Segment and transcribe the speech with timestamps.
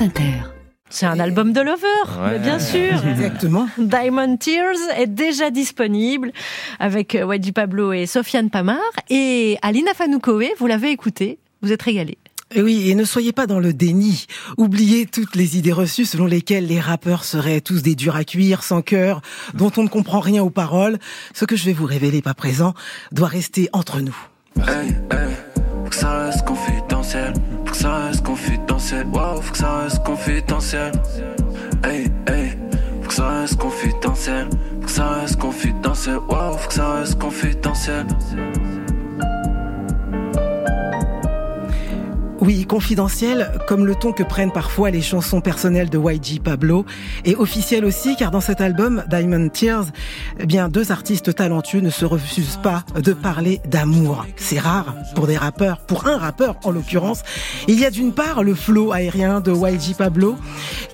[0.00, 0.32] France Inter.
[0.88, 1.86] C'est un album de Lover,
[2.30, 3.06] mais bien sûr.
[3.06, 3.68] Exactement.
[3.76, 6.32] Diamond Tears est déjà disponible
[6.78, 8.78] avec Wadji Pablo et Sofiane Pamar.
[9.10, 12.16] Et Alina Fanoukoé, vous l'avez écouté, vous êtes régalé.
[12.54, 14.26] Et oui, et ne soyez pas dans le déni.
[14.56, 18.62] Oubliez toutes les idées reçues selon lesquelles les rappeurs seraient tous des durs à cuire,
[18.62, 19.20] sans cœur,
[19.54, 20.98] dont on ne comprend rien aux paroles.
[21.34, 22.72] Ce que je vais vous révéler pas présent
[23.12, 24.16] doit rester entre nous.
[24.66, 25.36] Hey, hey,
[25.84, 27.34] faut que ça reste confidentiel.
[27.66, 28.19] Faut que ça reste
[28.80, 29.06] confidentiel.
[29.12, 30.92] Wow, faut que ça reste confidentiel.
[31.84, 32.56] Hey, hey,
[33.02, 34.48] faut que ça reste confidentiel.
[34.80, 36.18] Faut que ça reste confidentiel.
[36.28, 38.06] Wow, faut que ça reste confidentiel.
[42.50, 46.84] Oui, confidentiel, comme le ton que prennent parfois les chansons personnelles de YG Pablo,
[47.24, 49.86] et officiel aussi, car dans cet album, Diamond Tears,
[50.40, 54.26] eh bien, deux artistes talentueux ne se refusent pas de parler d'amour.
[54.34, 57.22] C'est rare pour des rappeurs, pour un rappeur en l'occurrence.
[57.68, 60.34] Il y a d'une part le flow aérien de YG Pablo,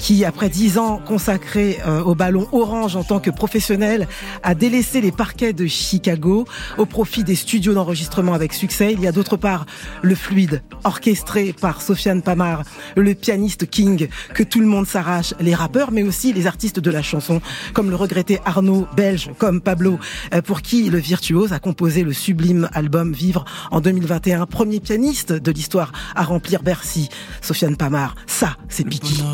[0.00, 4.08] qui, après dix ans consacrés euh, au ballon orange en tant que professionnel,
[4.42, 6.46] a délaissé les parquets de Chicago
[6.78, 8.92] au profit des studios d'enregistrement avec succès.
[8.92, 9.66] Il y a d'autre part
[10.02, 12.62] le fluide orchestré par Sofiane Pamar,
[12.96, 16.90] le pianiste King, que tout le monde s'arrache, les rappeurs, mais aussi les artistes de
[16.90, 17.40] la chanson,
[17.72, 19.98] comme le regretté Arnaud Belge, comme Pablo,
[20.32, 25.32] euh, pour qui le virtuose a composé le sublime album Vivre en 2021, premier pianiste
[25.32, 27.08] de l'histoire à remplir Bercy.
[27.40, 29.24] Sofiane Pamar, ça, c'est est.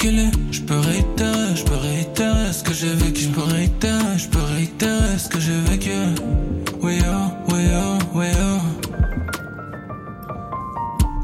[0.00, 3.22] Je peux réitérer, je peux réitérer ce que j'ai vécu?
[3.22, 5.90] Je peux réitérer, je peux réitérer ce que j'ai vécu?
[6.80, 8.60] Oui oh, oui oh, oui oh.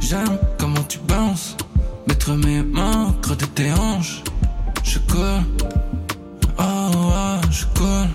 [0.00, 1.56] J'aime comment tu bounces.
[2.08, 4.24] Mettre mes mains, de tes hanches.
[4.82, 5.44] Je colle.
[6.58, 8.08] Oh, oh, je colle.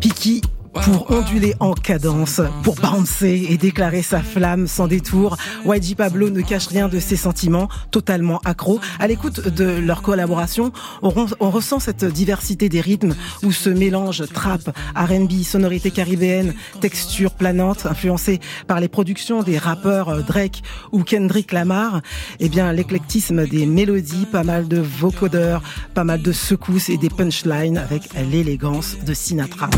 [0.00, 0.40] Piki
[0.72, 5.36] pour onduler en cadence, pour bouncer et déclarer sa flamme sans détour.
[5.66, 8.80] YG Pablo ne cache rien de ses sentiments, totalement accro.
[8.98, 14.60] À l'écoute de leur collaboration, on, ressent cette diversité des rythmes où se mélange trap,
[14.94, 20.62] R&B, sonorité caribéenne, texture planante, influencée par les productions des rappeurs Drake
[20.92, 22.00] ou Kendrick Lamar.
[22.40, 25.62] Eh bien, l'éclectisme des mélodies, pas mal de vocodeurs,
[25.94, 29.70] pas mal de secousses et des punchlines avec l'élégance de Sinatra.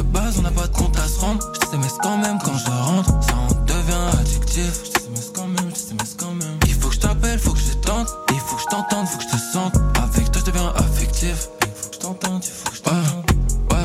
[0.80, 1.40] Compte à se rendre.
[1.54, 3.10] Je t'SMS quand même quand je rentre.
[3.22, 4.80] Ça en devient addictif.
[4.84, 6.58] Je t'SMS quand même, je t'SMS quand même.
[6.66, 8.08] Il faut que je t'appelle, faut que je tente.
[8.30, 9.74] Il faut que je t'entende, faut que je te sente.
[10.02, 11.48] Avec toi, je deviens affectif.
[11.62, 13.24] Il faut que je t'entende, il faut que je t'entende.
[13.70, 13.84] Ouais, ouais,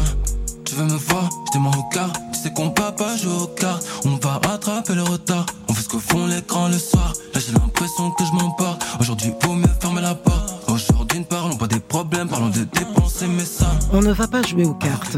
[0.63, 2.09] tu veux me voir, je au car.
[2.33, 3.85] Tu sais qu'on peut pas jouer au cartes.
[4.05, 5.45] On va rattraper le retard.
[5.69, 7.13] On fait ce qu'au fond l'écran le soir.
[7.33, 8.83] Là, j'ai l'impression que je m'emporte.
[8.99, 10.54] Aujourd'hui, pour mieux fermer la porte.
[10.75, 13.43] Aujourd'hui, ne parlons pas des problèmes, parlons de dépenser mes.
[13.93, 15.17] On ne va pas jouer aux cartes.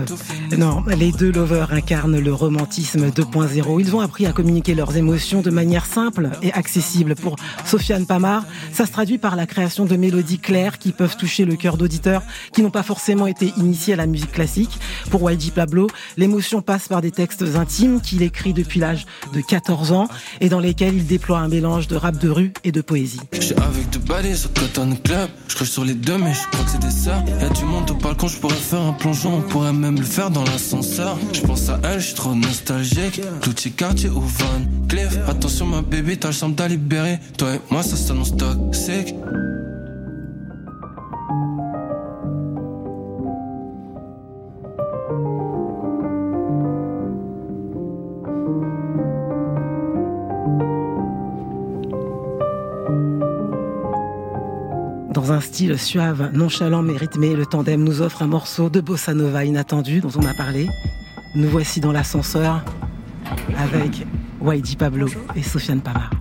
[0.56, 3.80] Non, les deux lovers incarnent le romantisme 2.0.
[3.80, 7.16] Ils ont appris à communiquer leurs émotions de manière simple et accessible.
[7.16, 11.44] Pour Sofiane Pamar, ça se traduit par la création de mélodies claires qui peuvent toucher
[11.44, 12.22] le cœur d'auditeurs
[12.54, 14.78] qui n'ont pas forcément été initiés à la musique classique.
[15.10, 15.88] Pour YG Pablo,
[16.18, 20.08] l'émotion passe par des textes intimes qu'il écrit depuis l'âge de 14 ans
[20.40, 23.22] et dans lesquels il déploie un mélange de rap de rue et de poésie.
[23.58, 23.88] Avec
[25.48, 25.50] au.
[25.50, 27.24] Je crache sur les deux, mais je crois que c'est des sœurs.
[27.42, 29.38] Y'a du monde au balcon, je pourrais faire un plongeon.
[29.38, 31.18] On pourrait même le faire dans l'ascenseur.
[31.34, 33.22] Je pense à elle, je suis trop nostalgique.
[33.42, 35.18] Petit quartier ou Van Cliff.
[35.28, 37.20] Attention, ma baby, t'as le chambre d'à libérer.
[37.38, 39.16] Toi et moi, ça s'annonce toxique.
[55.18, 59.16] Dans un style suave, nonchalant mais rythmé, le tandem nous offre un morceau de bossa
[59.16, 60.70] nova inattendu dont on a parlé.
[61.34, 62.64] Nous voici dans l'ascenseur
[63.58, 64.06] avec
[64.46, 66.12] YG Pablo et Sofiane Pamar.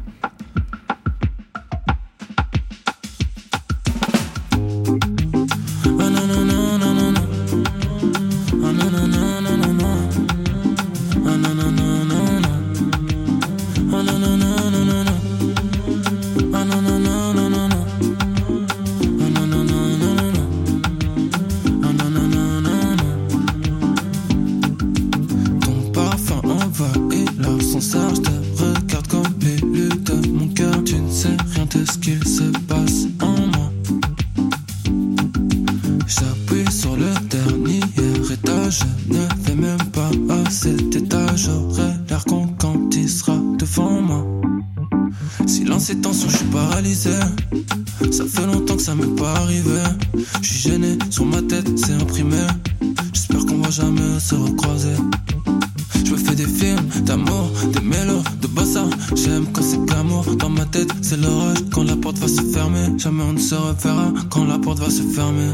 [31.96, 33.72] ce qu'il se passe en moi.
[36.06, 37.80] J'appuie sur le dernier
[38.32, 41.46] étage, ne vais même pas à cet étage.
[41.46, 44.24] J'aurai l'air con quand il sera devant moi.
[45.46, 47.18] Silence et tension, je suis paralysé.
[48.10, 49.82] Ça fait longtemps que ça m'est pas arrivé.
[50.42, 52.46] Je suis gêné, sur ma tête c'est imprimé.
[53.12, 54.96] J'espère qu'on va jamais se recroiser.
[59.14, 60.24] J'aime quand c'est glamour.
[60.36, 62.98] Dans ma tête, c'est l'orage quand la porte va se fermer.
[62.98, 65.52] Jamais on ne se reverra quand la porte va se fermer.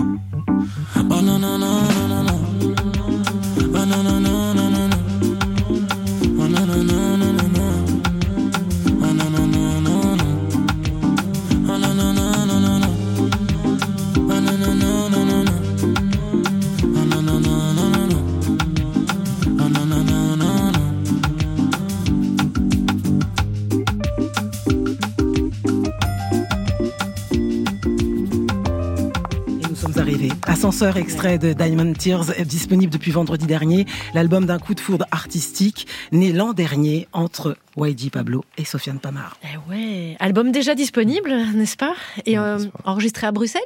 [30.47, 33.87] Ascenseur extrait de Diamond Tears, disponible depuis vendredi dernier.
[34.15, 39.37] L'album d'un coup de foudre artistique, né l'an dernier entre YG Pablo et Sofiane Pamar.
[39.43, 41.95] Eh ouais, album déjà disponible, n'est-ce pas?
[42.27, 42.91] Et euh, pas?
[42.93, 43.63] enregistré à Bruxelles?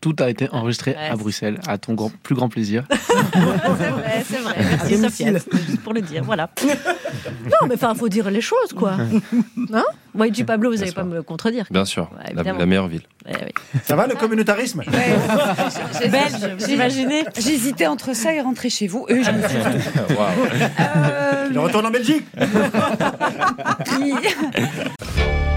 [0.00, 2.84] Tout a été enregistré Ouais, à Bruxelles, à ton grand- plus grand plaisir.
[2.92, 3.38] C'est
[3.90, 4.96] vrai, c'est vrai.
[4.96, 6.50] Sofiane, juste pour le dire, voilà.
[7.44, 8.96] Non, mais enfin, faut dire les choses, quoi.
[9.72, 9.84] Hein?
[10.18, 11.66] YG Pablo, vous n'allez pas me contredire.
[11.70, 13.02] Bien sûr, Ouais, la, meilleure ville.
[13.28, 13.52] Eh oui.
[13.84, 14.82] Ça va le communautarisme?
[16.10, 19.06] Belge, imaginez J'hésitais entre ça et rentrer chez vous.
[19.08, 19.58] Et je me suis
[20.16, 20.28] Waouh.
[20.80, 22.24] Euh, Le retourne en Belgique
[23.48, 25.47] 哈哈哈哈哈